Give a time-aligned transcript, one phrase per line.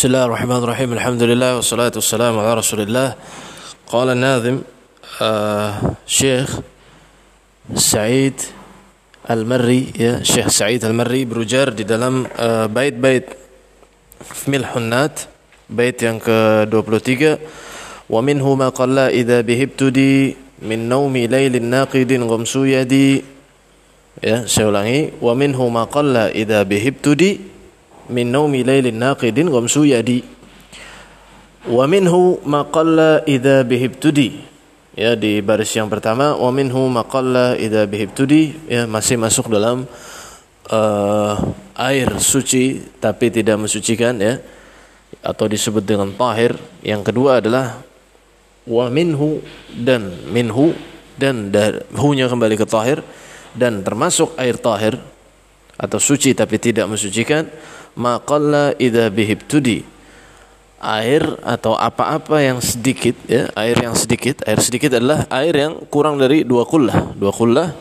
[0.00, 3.14] بسم الله الرحمن الرحيم الحمد لله والصلاة والسلام على رسول الله
[3.92, 4.56] قال الناظم
[6.08, 6.48] الشيخ
[7.76, 8.40] سعيد
[9.30, 12.16] المري يا شيخ سعيد المري برجر دي دلم
[12.72, 13.26] بيت بيت
[14.24, 15.20] في ملحنات
[15.70, 16.24] بيت ينك
[16.72, 17.38] دوبلوتيكا
[18.10, 23.24] ومنه ما قال إذا بهبت دي من نوم ليل ناقد غمس يدي
[24.24, 24.48] يا
[25.22, 27.59] ومنه ما قال إذا بهبت دي
[28.10, 30.20] min naumi lailin naqidin ghamsu yadi.
[31.70, 34.50] Wa minhu ma qalla idza bihibtudi.
[34.98, 38.66] Ya di baris yang pertama wa minhu ma qalla idza bihibtudi.
[38.68, 39.86] Ya masih masuk dalam
[40.68, 41.34] uh,
[41.78, 44.42] air suci tapi tidak mensucikan ya.
[45.22, 46.58] Atau disebut dengan tahir.
[46.82, 47.78] Yang kedua adalah
[48.66, 50.74] wa minhu dan minhu
[51.14, 51.52] dan
[51.94, 53.00] hunya kembali ke tahir.
[53.50, 54.94] Dan termasuk air tahir
[55.80, 57.48] atau suci tapi tidak mensucikan
[57.96, 59.86] maqalla idza bihibtudi.
[60.80, 64.40] Air atau apa-apa yang sedikit ya air yang sedikit.
[64.48, 67.12] Air sedikit adalah air yang kurang dari dua kullah.
[67.12, 67.76] Dua kullah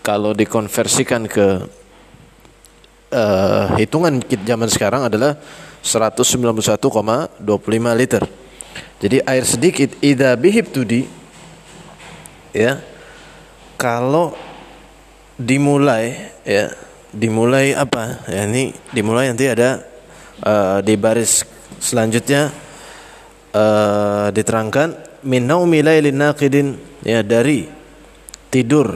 [0.00, 1.60] kalau dikonversikan ke
[3.12, 5.36] uh, hitungan zaman sekarang adalah
[5.84, 6.80] 191,25
[7.96, 8.24] liter.
[9.00, 11.08] Jadi air sedikit idza bihibtudi
[12.52, 12.80] ya
[13.80, 14.36] kalau
[15.40, 16.68] dimulai ya
[17.10, 19.82] dimulai apa ya ini dimulai nanti ada
[20.46, 21.42] uh, di baris
[21.82, 22.54] selanjutnya
[23.54, 27.66] uh, diterangkan min naumi lailin naqidin ya dari
[28.48, 28.94] tidur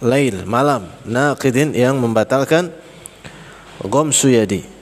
[0.00, 2.72] lail malam naqidin yang membatalkan
[3.84, 4.76] gom suyadi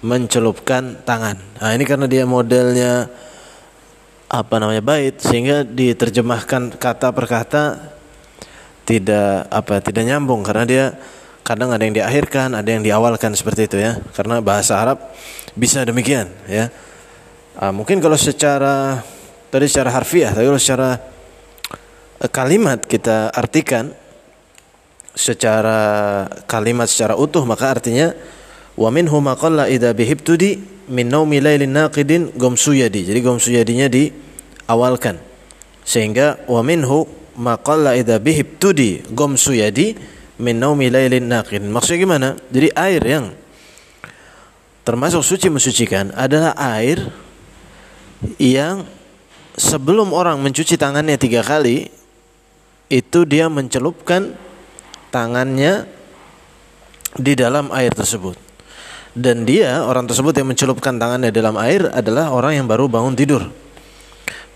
[0.00, 1.36] mencelupkan tangan.
[1.60, 3.08] Nah, ini karena dia modelnya
[4.30, 7.64] apa namanya bait sehingga diterjemahkan kata per kata
[8.86, 10.84] tidak apa tidak nyambung karena dia
[11.50, 13.98] kadang ada yang diakhirkan, ada yang diawalkan seperti itu ya.
[14.14, 15.02] Karena bahasa Arab
[15.58, 16.70] bisa demikian ya.
[17.58, 19.02] Uh, mungkin kalau secara
[19.50, 20.94] tadi secara harfiah, tapi kalau secara
[22.22, 23.90] uh, kalimat kita artikan
[25.10, 28.14] secara kalimat secara utuh maka artinya
[28.78, 33.10] wa minhu ma qalla idza bihibtudi min naumi lailin naqidin gomsuyadi.
[33.10, 35.18] Jadi gomsuyadinya diawalkan.
[35.82, 37.10] Sehingga wa minhu
[37.42, 41.68] ma qalla idza bihibtudi gomsuyadi min naumi lailin naqin.
[41.68, 42.28] Maksudnya gimana?
[42.48, 43.24] Jadi air yang
[44.82, 47.04] termasuk suci mensucikan adalah air
[48.40, 48.88] yang
[49.54, 51.92] sebelum orang mencuci tangannya tiga kali
[52.90, 54.34] itu dia mencelupkan
[55.12, 55.86] tangannya
[57.14, 58.34] di dalam air tersebut.
[59.10, 63.50] Dan dia orang tersebut yang mencelupkan tangannya dalam air adalah orang yang baru bangun tidur.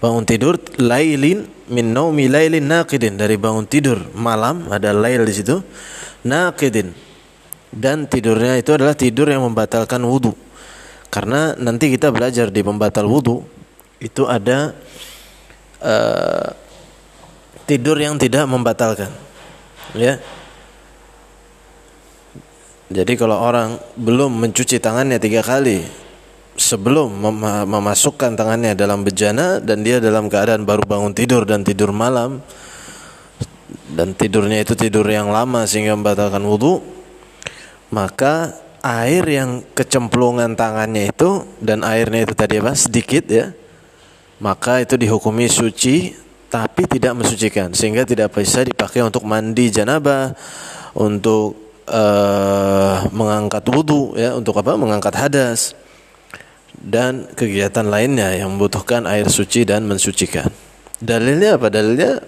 [0.05, 5.65] Bangun tidur lailin min naumi lailin naqidin dari bangun tidur malam ada lail di situ
[6.29, 6.93] naqidin
[7.73, 10.37] dan tidurnya itu adalah tidur yang membatalkan wudu.
[11.09, 13.43] Karena nanti kita belajar di pembatal wudu
[13.99, 14.77] itu ada
[15.81, 16.49] uh,
[17.65, 19.11] tidur yang tidak membatalkan.
[19.97, 20.21] Ya.
[22.93, 26.04] Jadi kalau orang belum mencuci tangannya tiga kali
[26.55, 31.91] sebelum mem memasukkan tangannya dalam bejana dan dia dalam keadaan baru bangun tidur dan tidur
[31.91, 32.43] malam.
[33.95, 36.83] Dan tidurnya itu tidur yang lama sehingga membatalkan wudhu
[37.95, 38.51] maka
[38.83, 42.75] air yang kecemplungan tangannya itu dan airnya itu tadi apa?
[42.75, 43.55] Sedikit ya.
[44.43, 46.11] Maka itu dihukumi suci
[46.51, 47.71] tapi tidak mensucikan.
[47.71, 50.35] Sehingga tidak bisa dipakai untuk mandi janabah
[50.99, 51.55] untuk
[51.87, 54.75] uh, mengangkat wudhu ya untuk apa?
[54.75, 55.79] Mengangkat hadas
[56.81, 60.51] dan kegiatan lainnya yang membutuhkan air suci dan mensucikan.
[60.99, 61.71] Dalilnya apa?
[61.71, 62.19] Dalilnya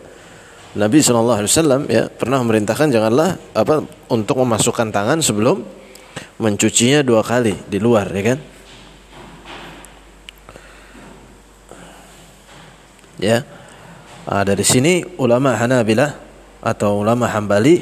[0.77, 3.81] Nabi Shallallahu Alaihi Wasallam ya pernah memerintahkan janganlah apa
[4.12, 5.65] untuk memasukkan tangan sebelum
[6.37, 8.39] mencucinya dua kali di luar ya kan?
[13.17, 13.39] Ya.
[14.28, 16.13] Nah, dari sini ulama Hanabilah
[16.61, 17.81] atau ulama Hambali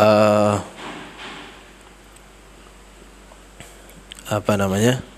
[0.00, 0.56] uh,
[4.24, 5.13] apa namanya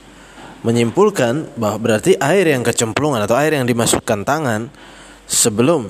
[0.66, 4.66] menyimpulkan bahwa berarti air yang kecemplungan atau air yang dimasukkan tangan
[5.30, 5.86] sebelum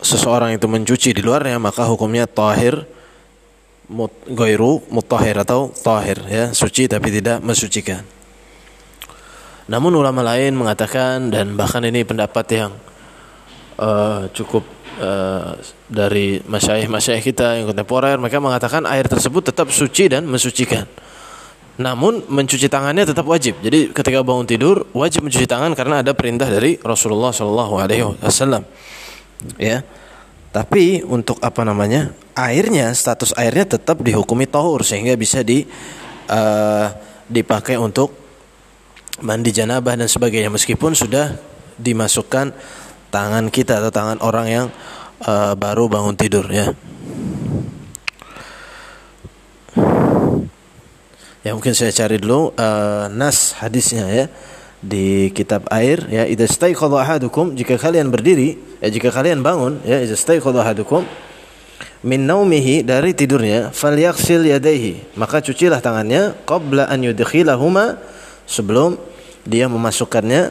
[0.00, 2.88] seseorang itu mencuci di luarnya maka hukumnya tahir
[3.92, 8.00] mut, goiru mutahir atau tahir ya suci tapi tidak mensucikan.
[9.68, 12.72] Namun ulama lain mengatakan dan bahkan ini pendapat yang
[13.76, 14.64] uh, cukup
[15.02, 15.52] uh,
[15.90, 20.88] dari masyayikh-masyayikh kita yang kontemporer mereka mengatakan air tersebut tetap suci dan mensucikan.
[21.76, 23.60] Namun mencuci tangannya tetap wajib.
[23.60, 28.64] Jadi ketika bangun tidur wajib mencuci tangan karena ada perintah dari Rasulullah Shallallahu Alaihi Wasallam.
[29.60, 29.84] Ya.
[30.56, 35.68] Tapi untuk apa namanya airnya status airnya tetap dihukumi tohur sehingga bisa di
[36.32, 36.88] uh,
[37.28, 38.16] dipakai untuk
[39.20, 41.36] mandi janabah dan sebagainya meskipun sudah
[41.76, 42.56] dimasukkan
[43.12, 44.66] tangan kita atau tangan orang yang
[45.28, 46.72] uh, baru bangun tidur ya.
[51.46, 54.26] Ya mungkin saya cari dulu uh, nas hadisnya ya
[54.82, 56.02] di kitab air.
[56.10, 61.06] Ya idza staiqadha ahadukum jika kalian berdiri ya jika kalian bangun ya idza staiqadha ahadukum
[62.02, 67.94] min naumihi dari tidurnya falyaghsil yadayhi maka cucilah tangannya qabla an yudkhilahuma
[68.50, 68.98] sebelum
[69.46, 70.50] dia memasukkannya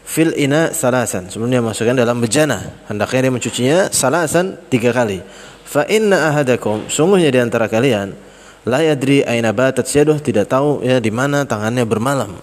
[0.00, 2.88] fil ina salasan sebelum dia masukkan dalam bejana.
[2.88, 5.20] Hendaknya dia mencucinya salasan tiga kali.
[5.68, 8.31] Fa inna ahadakum sungguhnya di antara kalian
[8.66, 12.38] la yadri aina batat yaduh tidak tahu ya di mana tangannya bermalam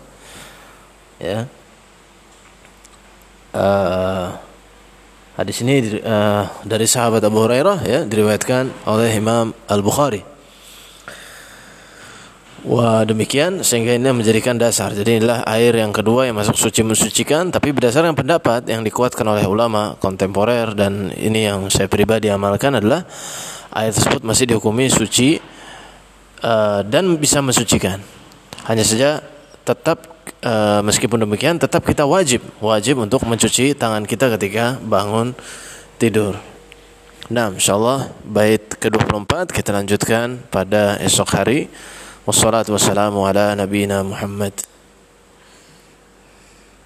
[1.19, 1.47] ya
[3.55, 4.27] uh,
[5.39, 10.23] hadis ini uh, dari sahabat Abu Hurairah ya diriwayatkan oleh Imam Al Bukhari
[12.67, 14.91] Wah demikian sehingga ini menjadikan dasar.
[14.91, 17.55] Jadi inilah air yang kedua yang masuk suci mensucikan.
[17.55, 23.07] Tapi berdasarkan pendapat yang dikuatkan oleh ulama kontemporer dan ini yang saya pribadi amalkan adalah
[23.71, 25.39] air tersebut masih dihukumi suci
[26.43, 27.99] uh, dan bisa mensucikan.
[28.67, 29.23] Hanya saja
[29.65, 30.05] tetap
[30.43, 35.35] uh, meskipun demikian tetap kita wajib wajib untuk mencuci tangan kita ketika bangun
[36.01, 36.37] tidur.
[37.29, 41.69] Nah, insyaallah bait ke-24 kita lanjutkan pada esok hari.
[42.25, 43.53] Wassalatu wassalamu ala
[44.01, 44.68] Muhammad.